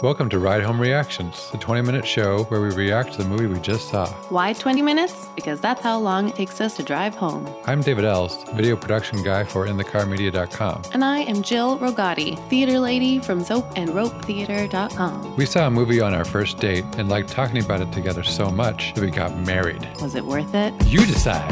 [0.00, 3.48] Welcome to Ride Home Reactions, the 20 minute show where we react to the movie
[3.48, 4.06] we just saw.
[4.28, 5.26] Why 20 minutes?
[5.34, 7.52] Because that's how long it takes us to drive home.
[7.66, 10.82] I'm David Els, video production guy for InTheCarMedia.com.
[10.92, 15.34] And I am Jill Rogati, theater lady from soapandropetheater.com.
[15.34, 18.52] We saw a movie on our first date and liked talking about it together so
[18.52, 19.84] much that we got married.
[20.00, 20.74] Was it worth it?
[20.86, 21.50] You decide.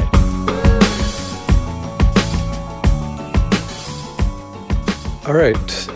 [5.27, 5.89] All right.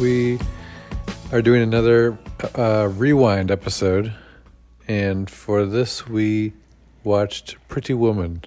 [0.00, 0.38] We
[1.30, 2.18] are doing another
[2.54, 4.14] uh, rewind episode.
[4.86, 6.54] And for this, we
[7.04, 8.44] watched Pretty Woman,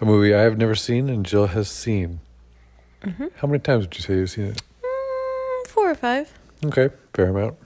[0.00, 2.20] a movie I have never seen and Jill has seen.
[3.36, 4.62] How many times would you say you've seen it?
[4.82, 6.32] Mm, four or five.
[6.64, 7.56] Okay, fair amount.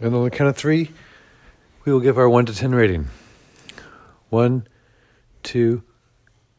[0.00, 0.90] And on the count of three,
[1.84, 3.08] we will give our one to ten rating.
[4.28, 4.66] One,
[5.42, 5.82] two,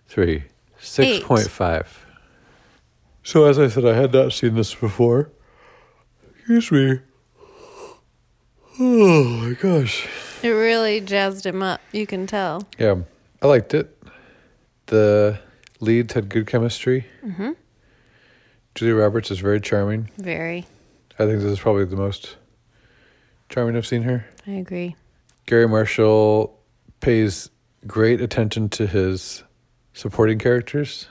[0.08, 0.44] three.
[0.80, 2.05] Six point five.
[3.24, 5.30] So as I said, I had not seen this before.
[6.54, 7.00] Excuse me.
[8.78, 10.05] Oh my gosh.
[10.44, 11.80] It really jazzed him up.
[11.94, 12.68] You can tell.
[12.77, 12.96] Yeah,
[13.41, 13.98] I liked it.
[14.88, 15.40] The
[15.79, 17.05] leads had good chemistry.
[17.26, 17.52] Mm-hmm.
[18.76, 20.10] Julia Roberts is very charming.
[20.18, 20.66] Very.
[21.18, 22.35] I think this is probably the most
[23.48, 24.26] charming I've seen her.
[24.46, 24.98] I agree.
[25.46, 26.60] Garry Marshall
[26.99, 27.49] pays
[27.88, 29.46] great attention to his
[29.94, 31.07] supporting characters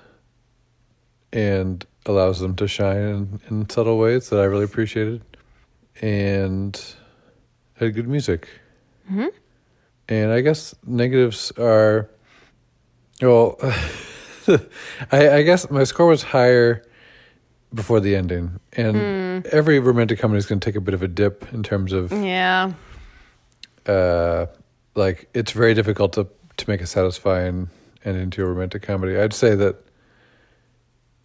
[1.33, 5.23] and allows them to shine in, in subtle ways that I really appreciated.
[6.01, 6.81] And
[7.75, 8.49] had good music.
[9.11, 9.31] Mhm.
[10.09, 12.09] And I guess negatives are,
[13.23, 13.59] well,
[15.13, 16.83] I, I guess my score was higher
[17.73, 18.59] before the ending.
[18.73, 21.93] And every romantic comedy is going to take a bit of a dip in terms
[21.93, 22.73] of Yeah.
[23.87, 24.47] uh,
[24.95, 27.71] like it's very difficult to to make a satisfying
[28.05, 29.17] ending to a romantic comedy.
[29.17, 29.77] I'd say that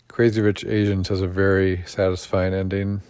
[0.07, 3.01] Crazy Rich Asians has a very satisfying ending,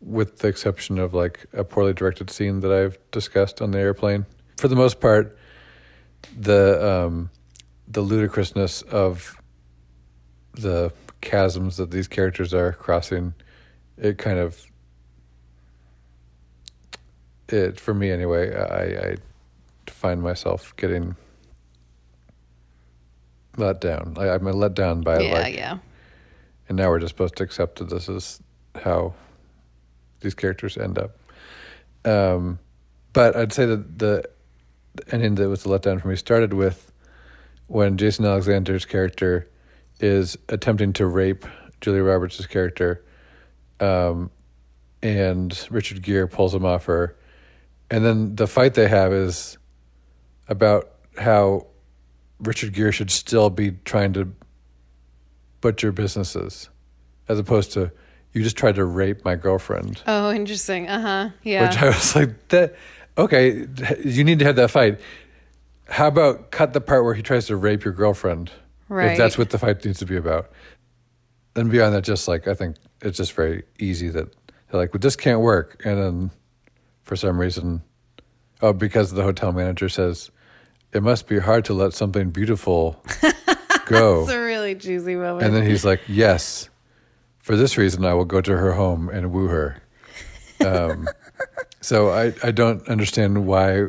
[0.00, 4.26] with the exception of like a poorly directed scene that I've discussed on the airplane.
[4.56, 5.36] For the most part,
[6.38, 7.30] the um,
[7.88, 9.36] the ludicrousness of
[10.52, 10.92] the
[11.22, 13.34] chasms that these characters are crossing,
[13.96, 14.66] it kind of
[17.48, 18.54] it for me anyway.
[18.54, 19.16] I, I
[19.88, 21.16] find myself getting
[23.56, 24.14] let down.
[24.18, 25.78] I, I'm let down by yeah, like, yeah.
[26.68, 28.40] and now we're just supposed to accept that this is
[28.82, 29.14] how
[30.20, 31.18] these characters end up.
[32.04, 32.58] Um,
[33.12, 34.24] but I'd say that the,
[35.10, 36.92] ending that was the letdown for me started with
[37.66, 39.48] when Jason Alexander's character
[40.00, 41.44] is attempting to rape
[41.80, 43.04] Julia Roberts' character,
[43.78, 44.30] um,
[45.02, 47.16] and Richard Gere pulls him off her,
[47.90, 49.56] and then the fight they have is
[50.48, 51.66] about how
[52.40, 54.32] Richard Gere should still be trying to
[55.60, 56.68] butcher businesses,
[57.28, 57.92] as opposed to
[58.32, 60.02] you just tried to rape my girlfriend.
[60.06, 60.88] Oh, interesting.
[60.88, 61.30] Uh huh.
[61.42, 61.68] Yeah.
[61.68, 62.74] Which I was like, that
[63.18, 63.66] okay,
[64.04, 65.00] you need to have that fight.
[65.88, 68.50] How about cut the part where he tries to rape your girlfriend?
[68.88, 69.12] Right.
[69.12, 70.50] If that's what the fight needs to be about.
[71.56, 74.32] And beyond that, just like I think it's just very easy that
[74.70, 75.82] they're like, well, this can't work.
[75.84, 76.30] And then
[77.02, 77.82] for some reason,
[78.62, 80.30] oh, because the hotel manager says
[80.92, 83.02] it must be hard to let something beautiful
[83.86, 84.22] go.
[84.22, 85.44] It's a really cheesy moment.
[85.44, 86.69] And then he's like, "Yes,
[87.50, 89.82] for this reason, I will go to her home and woo her."
[90.64, 91.08] Um,
[91.80, 93.86] so I I don't understand why.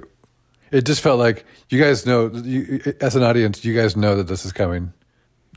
[0.71, 4.27] It just felt like you guys know, you, as an audience, you guys know that
[4.27, 4.93] this is coming,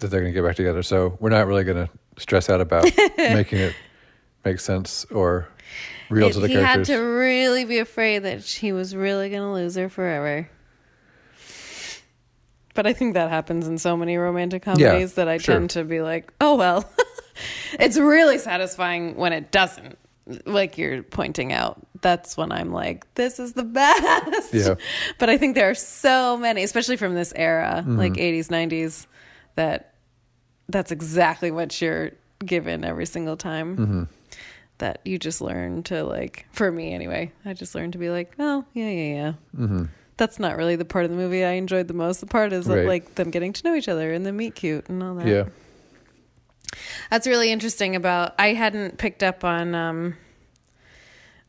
[0.00, 0.82] that they're going to get back together.
[0.82, 2.84] So we're not really going to stress out about
[3.16, 3.74] making it
[4.44, 5.48] make sense or
[6.10, 6.88] real It- to the characters.
[6.88, 10.50] he had to really be afraid that he was really going to lose her forever.
[12.74, 15.54] But I think that happens in so many romantic comedies that I sure.
[15.54, 16.90] tend to be like, oh, well.
[17.78, 19.98] it's really satisfying when it doesn't,
[20.46, 21.84] like you're pointing out.
[22.00, 24.52] That's when I'm like, this is the best.
[24.54, 24.74] Yeah.
[25.18, 27.96] But I think there are so many, especially from this era, Mm-hmm.
[27.98, 29.06] like 80s, 90s,
[29.56, 29.94] that
[30.68, 32.10] that's exactly what you're
[32.44, 34.02] given every single time Mm-hmm.
[34.78, 38.32] that you just learn to like for me anyway i just learned to be like
[38.38, 39.84] oh yeah yeah yeah mm-hmm.
[40.16, 42.66] that's not really the part of the movie i enjoyed the most the part is
[42.66, 42.86] Right.
[42.86, 45.44] like them getting to know each other and them meet cute and all that yeah,
[47.10, 50.16] that's really interesting about i hadn't picked up on um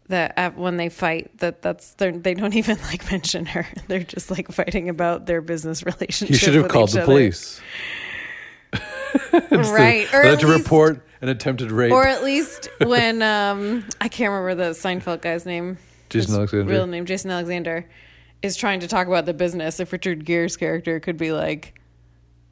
[0.08, 4.30] that uh, when they fight that that's they're, don't even like mention her they're just
[4.32, 7.06] like fighting about their business relationship he should have called the other.
[7.06, 7.60] police.
[9.52, 11.92] right or Or at to least- report an attempted rape.
[11.92, 15.78] or at least when um I can't remember the Seinfeld guy's name.
[16.10, 16.72] Jason His Alexander.
[16.72, 17.90] Real name, Jason Alexander,
[18.42, 19.80] is trying to talk about the business.
[19.80, 21.80] If Richard Gere's character could be like,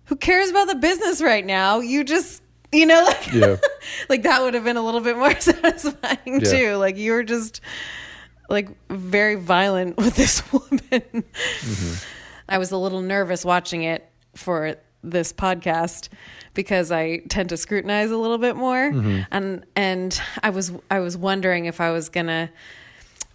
[0.05, 1.79] "Who cares about the business right now?
[1.81, 2.41] You just
[2.73, 3.55] You know, like, Yeah.
[4.09, 6.51] like that would have been a little bit more satisfying Yeah.
[6.51, 6.75] too.
[6.75, 7.61] Like you were just
[8.49, 10.79] like very violent with this woman.
[10.91, 11.93] Mm-hmm.
[12.49, 16.09] I was a little nervous watching it for this podcast
[16.53, 19.21] because I tend to scrutinize a little bit more Mm-hmm.
[19.31, 22.49] and and I was I was wondering if I was going to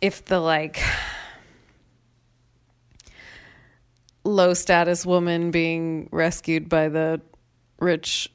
[0.01, 0.81] if the like
[4.25, 7.21] low status woman being rescued by the
[7.81, 8.31] rich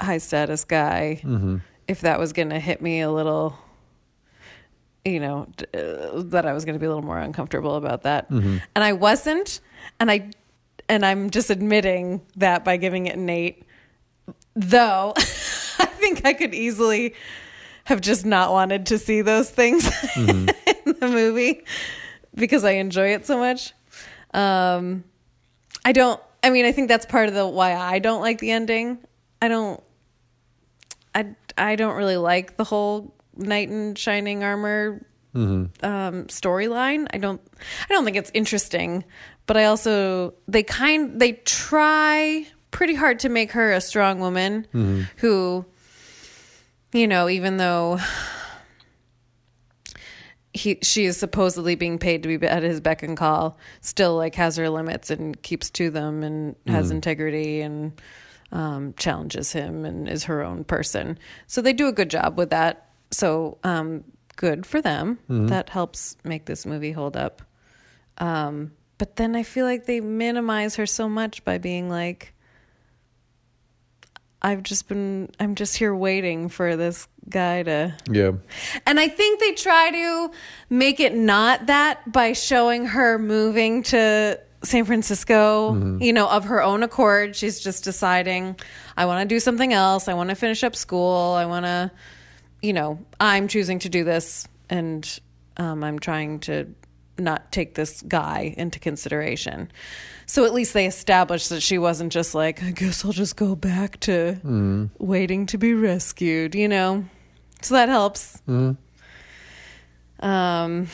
[0.00, 1.20] high status guy
[1.88, 3.56] if that was going to hit me a little
[5.04, 8.02] you know d- uh, that I was going to be a little more uncomfortable about
[8.02, 9.60] that and I wasn't
[10.00, 10.30] and I
[10.88, 13.64] and I'm just admitting that by giving it an 8
[14.54, 15.12] though
[15.80, 17.14] I think I could easily
[17.84, 20.46] have just not wanted to see those things in
[20.84, 21.64] the movie
[22.34, 23.72] because I enjoy it so much.
[24.34, 25.04] Um,
[25.84, 26.20] I don't.
[26.42, 28.98] I mean, I think that's part of the why I don't like the ending.
[29.40, 29.82] I don't.
[31.18, 35.04] I I don't really like the whole knight in shining armor
[35.34, 35.84] mm-hmm.
[35.84, 37.08] um, storyline.
[37.10, 37.40] I don't.
[37.90, 39.04] I don't think it's interesting,
[39.46, 44.66] but I also they kind they try pretty hard to make her a strong woman
[44.72, 45.02] mm-hmm.
[45.16, 45.64] who,
[46.92, 47.98] you know, even though
[50.52, 54.34] he she is supposedly being paid to be at his beck and call still like
[54.36, 56.92] has her limits and keeps to them and has mm.
[56.92, 58.00] integrity and
[58.52, 61.18] um, challenges him and is her own person.
[61.46, 62.90] So they do a good job with that.
[63.10, 64.04] So um,
[64.36, 65.18] good for them.
[65.28, 67.42] That helps make this movie hold up.
[68.18, 72.34] Um, but then i feel like they minimize her so much by being like
[74.42, 78.32] i've just been i'm just here waiting for this guy to Yeah.
[78.86, 80.30] and I think they try to
[80.70, 86.62] make it not that by showing her moving to San Francisco, you know, of her
[86.62, 87.36] own accord.
[87.36, 88.56] She's just deciding,
[88.96, 90.08] I want to do something else.
[90.08, 91.34] I want to finish up school.
[91.34, 91.90] I want to,
[92.60, 95.20] you know, I'm choosing to do this and
[95.56, 96.66] um, I'm trying to
[97.18, 99.70] not take this guy into consideration.
[100.26, 103.54] So at least they established that she wasn't just like, I guess I'll just go
[103.56, 107.04] back to waiting to be rescued, you know?
[107.62, 108.40] So that helps.
[110.20, 110.88] Um,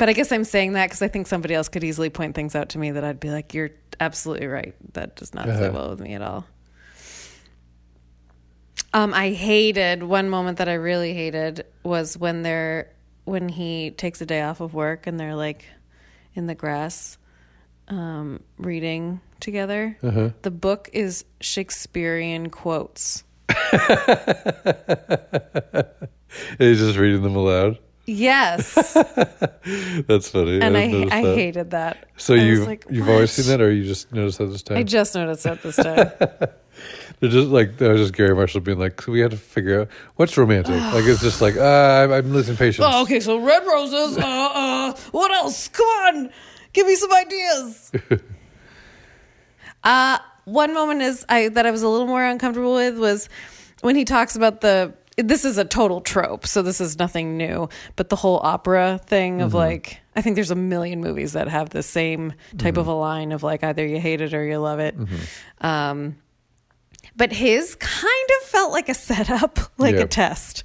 [0.00, 2.56] but I guess I'm saying that because I think somebody else could easily point things
[2.56, 3.70] out to me that I'd be like, "You're
[4.00, 4.74] absolutely right.
[4.94, 5.70] That does not sit Uh-huh.
[5.72, 6.46] well with me at all."
[8.92, 12.90] Um, I hated one moment that I really hated was when they're
[13.24, 15.64] when he takes a day off of work and they're like
[16.34, 17.16] in the grass
[17.88, 19.96] um, reading together.
[20.42, 23.22] The book is Shakespearean quotes.
[26.58, 27.78] He's just reading them aloud.
[28.12, 28.74] Yes,
[30.08, 30.60] That's funny.
[30.60, 30.82] and I
[31.16, 31.34] I that.
[31.36, 32.08] hated that.
[32.16, 34.78] So I you like, you've always seen that, or you just noticed that this time?
[34.78, 36.10] I just noticed that this time.
[37.20, 39.88] They're just like that was just Garry Marshall being like, we had to figure out
[40.16, 40.74] what's romantic.
[40.92, 41.62] like it's just like, uh,
[42.04, 42.84] I'm, I'm losing patience.
[42.90, 44.18] oh, okay, so red roses.
[44.18, 45.68] Uh, uh, what else?
[45.68, 46.30] Come on,
[46.72, 47.92] give me some ideas.
[49.84, 53.28] uh, one moment is I that I was a little more uncomfortable with was
[53.82, 54.94] when he talks about the.
[55.26, 57.68] This is a total trope, so this is nothing new.
[57.96, 59.58] But the whole opera thing of mm-hmm.
[59.58, 62.90] like, I think there's a million movies that have the same type of mm-hmm.
[62.90, 64.98] a line of like either you hate it or you love it.
[64.98, 65.66] Mm-hmm.
[65.66, 66.16] Um,
[67.16, 70.02] but his kind of felt like a setup, like Yeah.
[70.02, 70.64] a test.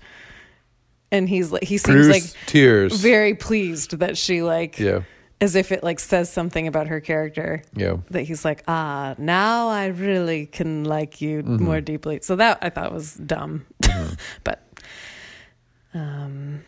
[1.12, 3.00] And he's like, he seems Bruce like tears.
[3.00, 5.01] very pleased that she like, yeah,
[5.42, 7.62] as if it like says something about her character.
[7.75, 7.98] yeah.
[8.12, 12.20] That he's like, ah, now I really can like you more deeply.
[12.22, 13.65] So that I thought was dumb,
[14.44, 14.63] but
[15.94, 16.63] um,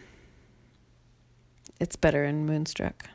[1.80, 3.10] it's better in Moonstruck.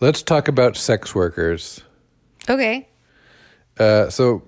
[0.00, 1.82] Let's talk about sex workers.
[2.48, 2.88] Okay.
[3.78, 4.42] Uh, so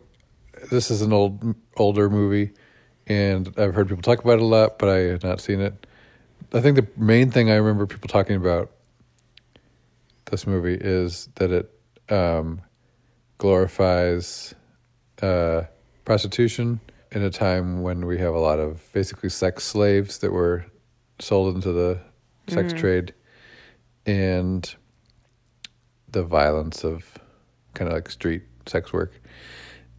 [0.71, 2.53] this is an old, older movie,
[3.07, 5.87] and I've heard people talk about it a lot, but I have not seen it.
[6.53, 8.71] I think the main thing I remember people talking about
[10.31, 11.71] this movie is that it
[12.11, 12.63] um,
[13.37, 14.55] glorifies
[15.21, 15.63] uh,
[16.05, 16.81] prostitution
[17.13, 20.65] in a time when we have a lot of basically sex slaves that were
[21.19, 22.01] sold into the
[22.49, 23.13] sex trade,
[24.07, 24.75] and
[26.11, 27.19] the violence of
[27.75, 29.21] kind of like street sex work.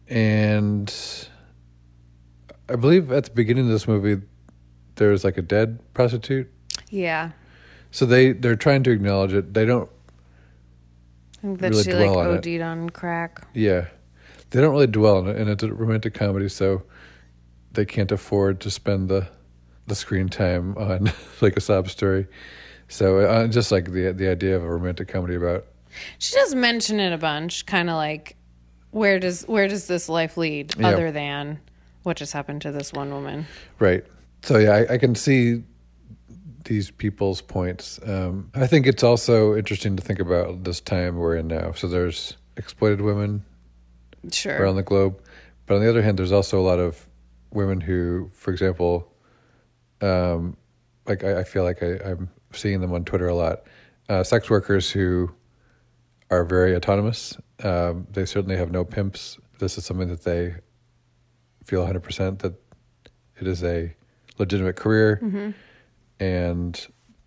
[0.08, 0.92] And
[2.68, 4.20] I believe at the beginning of this movie,
[5.00, 6.48] there's like a dead prostitute.
[6.90, 7.30] Yeah.
[7.90, 9.54] So they they're trying to acknowledge it.
[9.54, 9.90] They don't.
[11.38, 12.46] I think that Really she like on it.
[12.46, 13.46] OD'd on crack.
[13.54, 13.86] Yeah,
[14.50, 16.82] they don't really dwell on it, and it's a romantic comedy, so
[17.72, 19.26] they can't afford to spend the
[19.86, 22.26] the screen time on like a sob story.
[22.88, 25.64] So uh, just like the the idea of a romantic comedy about
[26.18, 28.36] She does mention it a bunch, kind of like
[28.90, 30.88] where does where does this life lead Yeah.
[30.88, 31.58] other than
[32.02, 33.46] what just happened to this one woman?
[33.78, 34.04] Right.
[34.42, 35.62] So yeah, I, I can see
[36.64, 37.98] these people's points.
[38.04, 41.72] Um, I think it's also interesting to think about this time we're in now.
[41.72, 43.44] So there's exploited women
[44.30, 44.60] Sure.
[44.62, 45.18] around the globe,
[45.66, 47.08] but on the other hand, there's also a lot of
[47.52, 49.10] women who, for example,
[50.02, 50.56] um,
[51.06, 53.62] like I, I feel like I, I'm seeing them on Twitter a lot.
[54.08, 55.30] Uh, sex workers who
[56.30, 57.36] are very autonomous.
[57.62, 59.38] Um, they certainly have no pimps.
[59.58, 60.54] This is something that they
[61.64, 62.54] feel 100% that
[63.40, 63.94] it is a
[64.40, 65.54] legitimate career.
[66.18, 66.86] And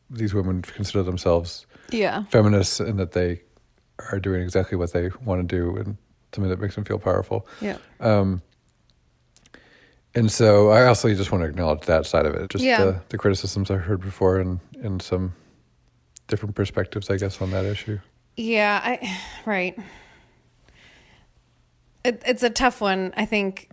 [0.10, 2.24] these women consider themselves yeah.
[2.26, 3.42] feminists and that they
[4.12, 5.98] are doing exactly what they want to do and
[6.34, 7.48] something that makes them feel powerful.
[7.62, 7.78] Yeah.
[8.00, 8.42] Um,
[10.16, 12.84] and so I also just want to acknowledge that side of it, just Yeah.
[12.84, 15.34] the, the criticisms I've heard before and, and some
[16.28, 18.00] different perspectives, I guess, on that issue.
[18.36, 19.78] Yeah, I right.
[22.04, 23.70] It, it's a tough one, I think,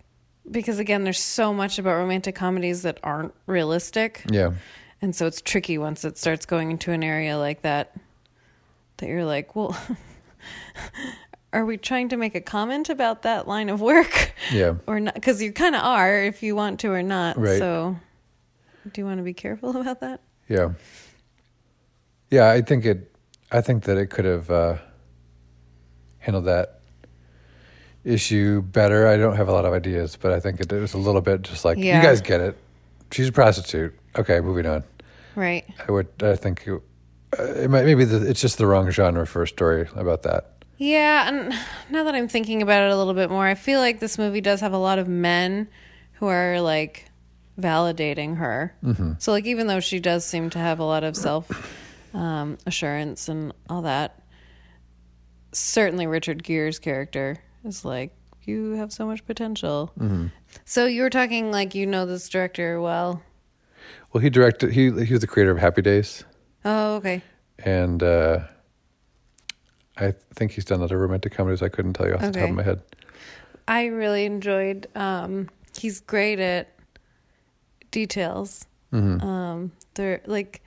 [0.49, 4.51] because again, there's so much about romantic comedies that aren't realistic, Yeah.
[5.01, 7.95] and so it's tricky once it starts going into an area like that.
[8.97, 9.75] That you're like, well,
[11.53, 14.75] are we trying to make a comment about that line of work, Yeah.
[14.87, 15.13] or not?
[15.15, 17.37] Because you kind of are, if you want to or not.
[17.37, 17.57] Right.
[17.57, 17.97] So,
[18.91, 20.21] do you want to be careful about that?
[20.47, 20.71] Yeah.
[22.29, 23.13] Yeah, I think it
[23.51, 24.77] I think that it could have uh,
[26.19, 26.80] handled that
[28.03, 29.07] issue better.
[29.07, 31.41] I don't have a lot of ideas, but I think it, was a little bit
[31.43, 31.97] just like Yeah.
[31.97, 32.57] you guys get it.
[33.11, 33.97] She's a prostitute.
[34.17, 34.83] Okay, moving on.
[35.35, 35.65] Right.
[35.87, 36.81] I would I think it,
[37.37, 40.51] uh, it might maybe the, it's just the wrong genre for a story about that.
[40.77, 41.53] Yeah, and
[41.91, 44.41] now that I'm thinking about it a little bit more, I feel like this movie
[44.41, 45.67] does have a lot of men
[46.13, 47.05] who are like
[47.59, 48.75] validating her.
[48.83, 49.13] Mm-hmm.
[49.19, 51.51] So, like, even though she does seem to have a lot of self
[52.15, 54.23] um, assurance and all that,
[55.51, 58.13] certainly Richard Gere's character is like,
[58.43, 59.91] you have so much potential.
[60.65, 63.21] So, you were talking like you know this director well.
[64.11, 66.23] Well, he directed he he was the creator of Happy Days
[66.65, 67.21] Oh, okay.
[67.59, 68.39] and uh,
[69.97, 72.55] I think he's done other romantic comedies I couldn't tell you off the top of
[72.55, 72.81] my head.
[73.67, 74.87] I really enjoyed.
[74.95, 76.75] Um, he's great at
[77.91, 78.65] details.
[78.93, 80.61] Um, they're like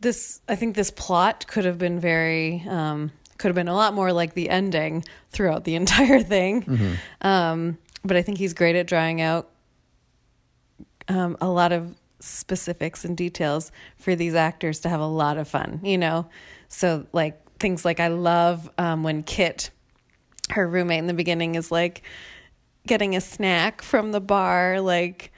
[0.00, 0.40] this.
[0.48, 2.64] I think this plot could have been very.
[2.68, 6.98] Um, could have been a lot more like the ending throughout the entire thing.
[7.22, 9.50] Um, but I think he's great at drawing out
[11.08, 15.48] um, a lot of specifics and details for these actors to have a lot of
[15.48, 15.80] fun.
[15.82, 16.28] You know,
[16.68, 19.70] so like things like I love um, when Kit
[20.50, 22.02] her roommate in the beginning is like
[22.86, 25.32] getting a snack from the bar, like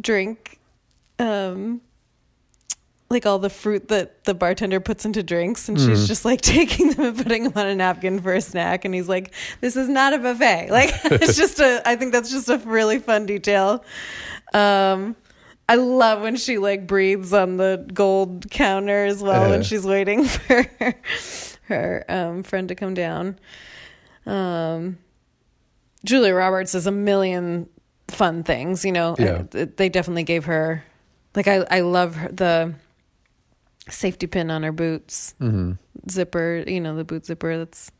[0.00, 0.58] drink,
[1.18, 1.80] um,
[3.10, 6.90] like all the fruit that the bartender puts into drinks, and she's just like taking
[6.90, 8.84] them and putting them on a napkin for a snack.
[8.84, 11.82] And he's like, "This is not a buffet." Like it's just a.
[11.88, 13.82] I think that's just a really fun detail.
[14.52, 15.16] Um,
[15.68, 19.50] I love when she like breathes on the gold counter as well Uh.
[19.50, 20.94] when she's waiting for her,
[21.68, 23.38] her um, friend to come down.
[24.26, 24.98] Um,
[26.04, 27.68] Julia Roberts does a million
[28.08, 28.84] fun things.
[28.84, 29.42] You know, Yeah.
[29.54, 30.84] I- they definitely gave her
[31.34, 32.74] like I I love her, the
[33.90, 35.72] safety pin on her boots hmm
[36.10, 36.64] zipper.
[36.66, 37.56] You know, the boot zipper.
[37.58, 37.90] That's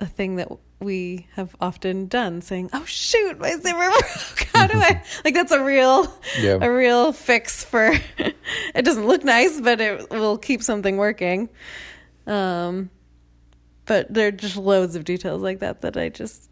[0.00, 0.48] a thing that
[0.80, 2.40] we have often done.
[2.42, 4.48] Saying, "Oh shoot, my zipper broke.
[4.52, 6.58] How do I?" like that's a real Yeah.
[6.60, 7.92] a real fix for.
[8.18, 11.48] it doesn't look nice, but it will keep something working.
[12.26, 12.90] Um,
[13.86, 16.48] but there are just loads of details like that that I just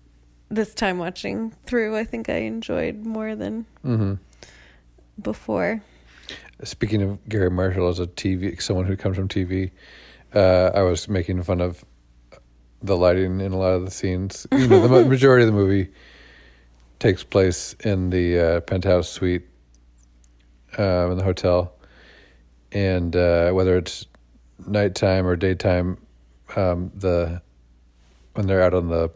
[0.49, 4.15] this time watching through, I think I enjoyed more than hmm
[5.21, 5.83] before.
[6.65, 9.71] Speaking of Garry Marshall as a TV, someone who comes from TV,
[10.35, 11.85] uh, I was making fun of
[12.83, 14.47] the lighting in a lot of the scenes.
[14.53, 15.91] You know, the majority of the movie
[16.99, 19.47] takes place in the uh, penthouse suite
[20.79, 21.73] uh, in the hotel,
[22.73, 24.07] and uh, whether it's
[24.67, 25.99] nighttime or daytime,
[26.57, 27.41] um, the
[28.35, 29.11] when they're out on the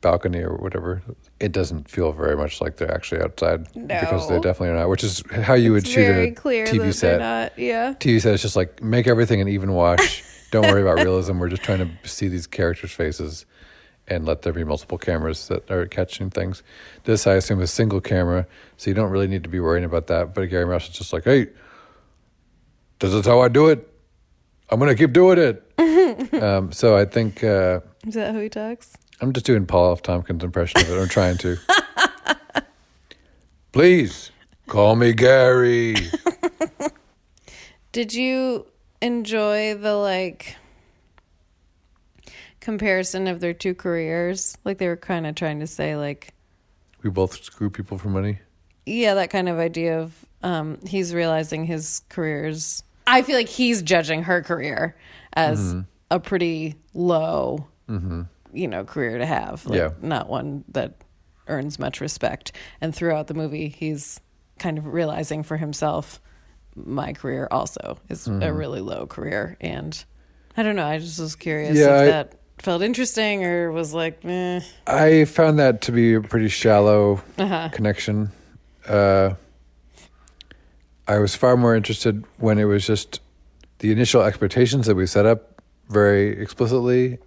[0.00, 1.02] balcony or whatever,
[1.40, 4.42] it doesn't feel very much like they're actually outside because they No.
[4.42, 4.88] definitely are not.
[4.88, 7.20] Which is how you would It's shoot a clear TV set.
[7.20, 7.56] not.
[7.58, 7.94] Yeah.
[8.00, 10.24] TV set is just like make everything an even wash.
[10.50, 11.38] Don't worry about realism.
[11.38, 13.44] We're just trying to see these characters' faces
[14.08, 16.62] and let there be multiple cameras that are catching things.
[17.04, 18.46] This, I assume, is single camera,
[18.78, 20.34] so you don't really need to be worrying about that.
[20.34, 21.48] But Garry Marshall's just like, hey,
[23.00, 23.86] this is how I do it.
[24.70, 25.62] I'm gonna keep doing it.
[26.42, 28.94] um, so I think uh, Is that how he talks?
[29.20, 30.02] I'm just doing Paul F.
[30.02, 31.00] Tompkins' impression of it.
[31.00, 31.56] I'm trying to.
[33.72, 34.30] Please
[34.66, 35.94] call me Gary.
[37.92, 38.66] Did you
[39.00, 40.56] enjoy the like
[42.60, 44.58] comparison of their two careers.
[44.64, 46.34] Like they were kind of trying to say, like,
[47.02, 48.40] We both screw people for money.
[48.84, 52.82] yeah, that kind of idea of um, he's realizing his careers.
[53.06, 54.96] I feel like he's judging her career
[55.32, 55.80] as Mm-hmm.
[56.10, 57.66] a pretty low,
[58.52, 59.64] you know, career to have.
[59.66, 59.90] Like, Yeah.
[60.00, 60.94] not one that
[61.46, 62.52] earns much respect.
[62.80, 64.20] And throughout the movie, he's
[64.58, 66.20] kind of realizing for himself,
[66.74, 68.42] my career also is Mm-hmm.
[68.42, 69.56] a really low career.
[69.60, 70.02] And
[70.56, 70.86] I don't know.
[70.86, 74.60] I just was curious Yeah, if I- that felt interesting or was like, eh.
[74.86, 77.68] I found that to be a pretty shallow Uh-huh.
[77.72, 78.30] connection.
[78.86, 79.34] Uh,
[81.06, 83.20] I was far more interested when it was just
[83.78, 87.18] the initial expectations that we set up very explicitly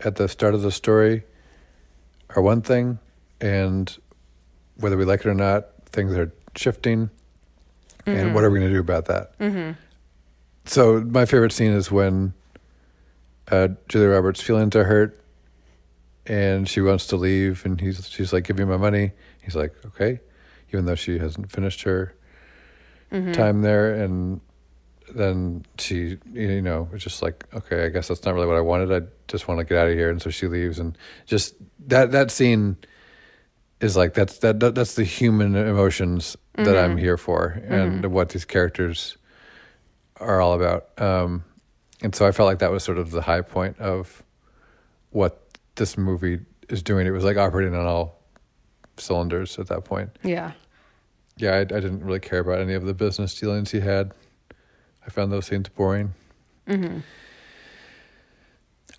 [0.00, 1.22] at the start of the story
[2.30, 2.98] are one thing,
[3.40, 3.96] and
[4.76, 7.10] whether we like it or not, things are shifting.
[8.08, 9.36] And what are we going to do about that?
[9.40, 9.72] Mm-hmm.
[10.64, 12.34] So, my favorite scene is when
[13.50, 15.20] uh, Julia Roberts' feelings are hurt
[16.26, 19.12] and she wants to leave and he's she's like give me my money
[19.42, 20.20] he's like okay
[20.72, 22.14] even though she hasn't finished her
[23.32, 24.40] time there and
[25.14, 28.92] then she you know just like okay i guess that's not really what i wanted
[28.92, 31.54] i just want to get out of here and so she leaves and just
[31.86, 32.76] that that scene
[33.80, 38.30] is like that's that, that that's the human emotions that i'm here for and what
[38.30, 39.16] these characters
[40.18, 41.44] are all about um
[42.02, 44.22] and so i felt like that was sort of the high point of
[45.10, 45.46] what
[45.76, 47.06] this movie is doing.
[47.06, 48.22] It was like operating on all
[48.96, 50.10] cylinders at that point.
[50.22, 50.52] yeah.
[51.38, 54.12] Yeah, I, I didn't really care about any of the business dealings he had.
[55.06, 56.14] I found those scenes boring.
[56.66, 56.98] Mm-hmm.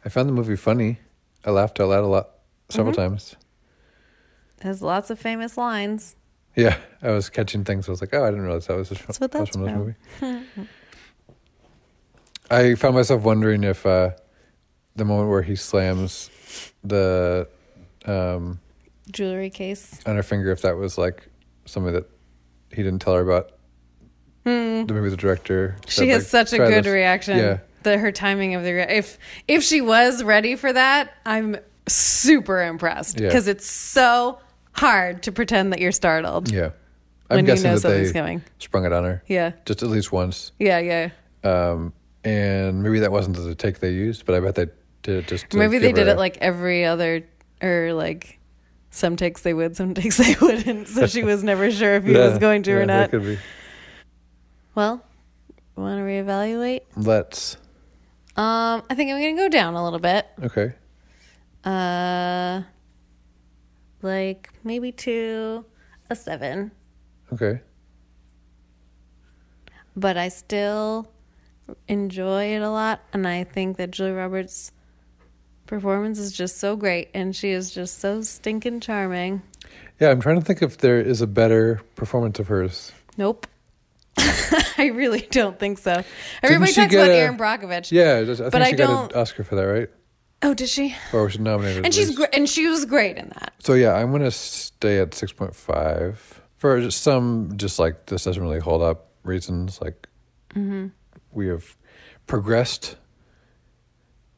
[0.06, 1.00] I found the movie funny.
[1.44, 2.30] I laughed out loud a lot,
[2.70, 3.36] several times.
[4.62, 6.16] Has lots of famous lines.
[6.56, 7.88] Yeah, I was catching things.
[7.88, 9.96] I was like, oh, I didn't realize that was, this, That's what that's from this
[10.22, 10.68] movie.
[12.50, 14.12] I found myself wondering if uh,
[14.96, 16.30] the moment where he slams
[16.84, 17.48] the
[18.06, 18.60] um,
[19.12, 20.00] Jewelry case.
[20.06, 21.28] on her finger if that was like
[21.66, 22.10] something that
[22.72, 23.52] he didn't tell her about.
[24.48, 25.76] The movie, the director.
[25.84, 25.88] Hmm.
[25.88, 27.38] She said, has like, such a good this." reaction.
[27.38, 29.18] Yeah, The her timing of the re- if
[29.48, 33.28] if she was ready for that, I'm super impressed Yeah.
[33.28, 34.40] because it's so
[34.74, 36.52] hard to pretend that you're startled.
[36.52, 36.72] yeah.
[37.30, 38.42] I'm When you guessing know that something's they coming.
[38.60, 39.22] sprung it on her.
[39.28, 40.54] Yeah, just at least once.
[40.60, 41.10] yeah, yeah.
[41.44, 41.92] Um,
[42.24, 44.68] and maybe that wasn't the take they used, but I bet they
[45.04, 45.50] did it just.
[45.50, 47.24] To Maybe they did it a- like every other
[47.62, 48.40] or like
[48.92, 50.88] some takes they would, some takes they wouldn't.
[50.88, 53.12] So she was never sure if he Yeah, was going to yeah, or not.
[54.78, 55.04] Well,
[55.76, 56.82] want to reevaluate?
[56.96, 57.56] Let's.
[58.36, 60.28] Um, I think I'm gonna go down a little bit.
[60.44, 60.74] Okay.
[61.64, 62.62] Uh,
[64.04, 65.66] like maybe to
[66.12, 66.70] a seven,
[67.34, 67.60] Okay.
[69.96, 71.12] but I still
[71.88, 74.72] enjoy it a lot, and I think that Julie Roberts'
[75.66, 79.42] performance is just so great, and she is just so stinking charming.
[80.00, 82.92] Yeah, I'm trying to think if there is a better performance of hers.
[83.18, 83.48] Nope.
[84.80, 86.04] I really don't think so.
[86.44, 87.92] Everybody talks about a- Erin Brockovich.
[87.92, 89.90] Yeah, I just- I think But I she got don't- an Oscar for that, right?
[90.44, 90.96] Oh, did she?
[91.14, 91.84] Or was she nominated?
[91.84, 92.30] And she's great.
[92.34, 93.54] And she was great in that.
[93.60, 98.24] So yeah, I'm gonna stay at six point five for just some just like this
[98.26, 99.82] doesn't really hold up reasons.
[99.82, 100.08] Like
[100.56, 100.88] Mm-hmm.
[101.32, 101.76] we have
[102.28, 102.98] progressed,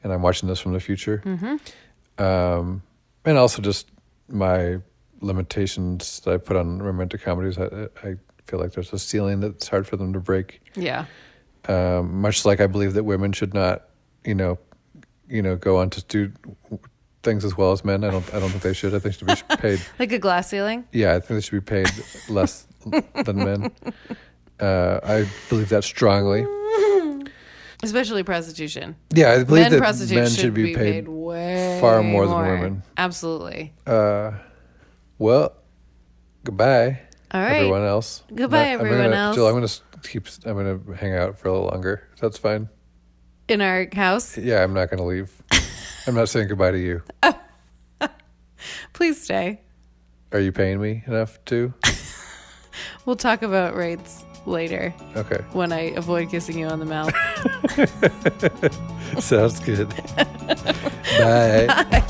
[0.04, 2.24] and I'm watching this from the future, Mm-hmm.
[2.24, 2.82] um,
[3.26, 3.90] and also just
[4.30, 4.78] my
[5.22, 7.58] limitations that I put on romantic comedies.
[7.58, 8.16] I, I
[8.50, 10.62] feel like there's a ceiling that's hard for them to break.
[10.76, 11.06] Yeah.
[11.68, 13.84] Um, much like I believe that women should not,
[14.26, 14.58] you know,
[15.28, 16.32] you know, go on to do
[17.22, 18.04] things as well as men.
[18.04, 18.34] I don't.
[18.34, 18.96] I don't think they should.
[18.96, 19.82] I think they should be paid.
[20.00, 20.86] Like a glass ceiling.
[20.92, 21.88] Yeah, I think they should be paid
[22.30, 22.66] less
[23.26, 23.72] than men.
[24.60, 26.46] Uh, I believe that strongly.
[27.82, 28.96] Especially prostitution.
[29.14, 31.08] Yeah, I believe Men that prostitutes men should, be, be paid.
[31.08, 32.84] way far more than women.
[32.98, 33.74] Absolutely.
[33.88, 34.32] uh,
[35.18, 35.54] well,
[36.44, 37.00] goodbye,
[37.32, 37.58] All right.
[37.58, 38.24] everyone else.
[38.34, 39.36] Goodbye, I'm everyone gonna, else.
[39.36, 39.68] Jill, I'm gonna
[40.04, 40.28] keep.
[40.46, 42.08] I'm gonna hang out for a little longer.
[42.20, 42.70] That's fine.
[43.48, 44.38] In our house.
[44.38, 45.32] Yeah, I'm not gonna leave.
[46.08, 47.04] I'm not saying goodbye to you.
[48.94, 49.62] Please stay.
[50.32, 51.74] Are you paying me enough to?
[53.06, 57.14] We'll talk about rates later Okay, when I avoid kissing you on the mouth.
[59.22, 59.90] sounds good.
[61.18, 62.06] Bye.